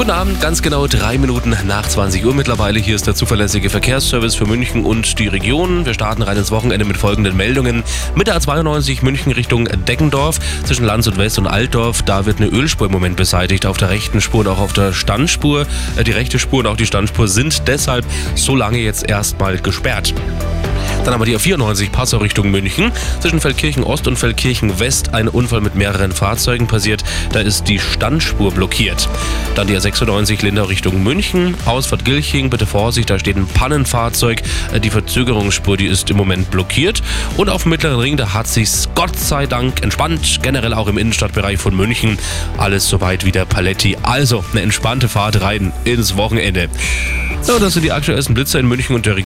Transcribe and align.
Guten 0.00 0.12
Abend, 0.12 0.40
ganz 0.40 0.62
genau 0.62 0.86
drei 0.86 1.18
Minuten 1.18 1.54
nach 1.66 1.86
20 1.86 2.24
Uhr 2.24 2.34
mittlerweile. 2.34 2.80
Hier 2.80 2.96
ist 2.96 3.06
der 3.06 3.14
zuverlässige 3.14 3.68
Verkehrsservice 3.68 4.34
für 4.34 4.46
München 4.46 4.86
und 4.86 5.18
die 5.18 5.28
Region. 5.28 5.84
Wir 5.84 5.92
starten 5.92 6.22
rein 6.22 6.38
ins 6.38 6.50
Wochenende 6.50 6.86
mit 6.86 6.96
folgenden 6.96 7.36
Meldungen. 7.36 7.82
Mit 8.14 8.26
der 8.26 8.40
A92 8.40 9.04
München 9.04 9.30
Richtung 9.30 9.66
Deggendorf 9.66 10.38
zwischen 10.64 10.86
Lanz 10.86 11.06
und 11.06 11.18
West 11.18 11.38
und 11.38 11.46
Altdorf. 11.46 12.00
Da 12.00 12.24
wird 12.24 12.38
eine 12.38 12.46
Ölspur 12.46 12.86
im 12.86 12.94
Moment 12.94 13.16
beseitigt 13.16 13.66
auf 13.66 13.76
der 13.76 13.90
rechten 13.90 14.22
Spur 14.22 14.40
und 14.40 14.48
auch 14.48 14.58
auf 14.58 14.72
der 14.72 14.94
Standspur. 14.94 15.66
Äh, 15.96 16.04
die 16.04 16.12
rechte 16.12 16.38
Spur 16.38 16.60
und 16.60 16.66
auch 16.66 16.78
die 16.78 16.86
Standspur 16.86 17.28
sind 17.28 17.68
deshalb 17.68 18.06
so 18.36 18.56
lange 18.56 18.78
jetzt 18.78 19.06
erstmal 19.06 19.58
gesperrt. 19.58 20.14
Dann 21.04 21.14
haben 21.14 21.20
wir 21.20 21.26
die 21.26 21.36
A94 21.36 21.90
Passau 21.90 22.18
Richtung 22.18 22.50
München. 22.50 22.92
Zwischen 23.20 23.40
Feldkirchen 23.40 23.84
Ost 23.84 24.06
und 24.06 24.16
Feldkirchen 24.18 24.78
West 24.78 25.14
ein 25.14 25.28
Unfall 25.28 25.60
mit 25.60 25.74
mehreren 25.74 26.12
Fahrzeugen 26.12 26.66
passiert. 26.66 27.02
Da 27.32 27.40
ist 27.40 27.68
die 27.68 27.78
Standspur 27.78 28.52
blockiert. 28.52 29.08
Dann 29.54 29.66
die 29.66 29.76
A96 29.76 30.42
Lindau 30.42 30.64
Richtung 30.64 31.02
München. 31.02 31.54
Ausfahrt 31.64 32.04
Gilching, 32.04 32.50
bitte 32.50 32.66
Vorsicht, 32.66 33.08
da 33.08 33.18
steht 33.18 33.36
ein 33.36 33.46
Pannenfahrzeug. 33.46 34.42
Die 34.82 34.90
Verzögerungsspur, 34.90 35.76
die 35.76 35.86
ist 35.86 36.10
im 36.10 36.16
Moment 36.18 36.50
blockiert. 36.50 37.02
Und 37.36 37.48
auf 37.48 37.62
dem 37.62 37.70
Mittleren 37.70 37.98
Ring, 37.98 38.16
da 38.16 38.34
hat 38.34 38.46
sich's 38.46 38.88
Gott 38.94 39.18
sei 39.18 39.46
Dank 39.46 39.82
entspannt. 39.82 40.40
Generell 40.42 40.74
auch 40.74 40.88
im 40.88 40.98
Innenstadtbereich 40.98 41.58
von 41.58 41.74
München. 41.74 42.18
Alles 42.58 42.88
soweit 42.88 43.24
wie 43.24 43.32
der 43.32 43.46
Paletti. 43.46 43.96
Also 44.02 44.44
eine 44.52 44.60
entspannte 44.60 45.08
Fahrt 45.08 45.40
rein 45.40 45.72
ins 45.84 46.16
Wochenende. 46.16 46.68
So, 47.42 47.58
das 47.58 47.72
sind 47.72 47.84
die 47.84 47.92
aktuellsten 47.92 48.34
Blitzer 48.34 48.60
in 48.60 48.68
München 48.68 48.94
und 48.94 49.06
der 49.06 49.16
Region. 49.16 49.18